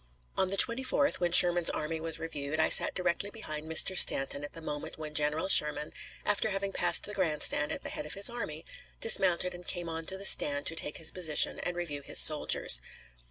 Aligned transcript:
On 0.35 0.47
the 0.47 0.57
24th, 0.57 1.19
when 1.19 1.31
Sherman's 1.31 1.69
army 1.69 1.99
was 1.99 2.17
reviewed, 2.17 2.59
I 2.59 2.69
sat 2.69 2.95
directly 2.95 3.29
behind 3.29 3.67
Mr. 3.71 3.95
Stanton 3.95 4.43
at 4.43 4.53
the 4.53 4.59
moment 4.59 4.97
when 4.97 5.13
General 5.13 5.47
Sherman, 5.47 5.93
after 6.25 6.49
having 6.49 6.71
passed 6.71 7.03
the 7.03 7.13
grand 7.13 7.43
stand 7.43 7.71
at 7.71 7.83
the 7.83 7.89
head 7.89 8.07
of 8.07 8.15
his 8.15 8.27
army, 8.27 8.65
dismounted 8.99 9.53
and 9.53 9.63
came 9.67 9.89
on 9.89 10.07
to 10.07 10.17
the 10.17 10.25
stand 10.25 10.65
to 10.65 10.75
take 10.75 10.97
his 10.97 11.11
position 11.11 11.59
and 11.59 11.75
review 11.77 12.01
his 12.01 12.17
soldiers. 12.17 12.81